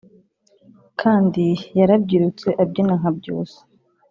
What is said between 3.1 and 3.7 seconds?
Byusa